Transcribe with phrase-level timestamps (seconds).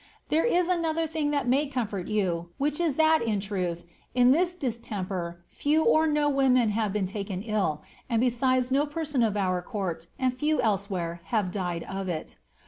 [0.29, 3.83] There is another thing that may comfort you, which is, that, in truth,
[4.15, 9.21] in this distemper few or no women have been taken ill, and besides no person
[9.21, 12.37] of our court, and few elsewhere, have died of it.